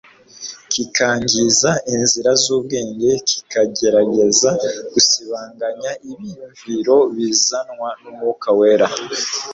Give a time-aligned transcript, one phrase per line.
[0.71, 4.49] kikangiza inzira z'ubwenge kikagerageza
[4.93, 8.87] gusibanganya ibiyumviro bizanwa n'Umwuka Wera.